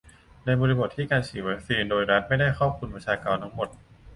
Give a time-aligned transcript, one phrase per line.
[0.45, 3.69] ในบริบทที่การฉีดวีคซีนโดยรัฐไม่ได้ครอบคลุมประชากรทั้งหมด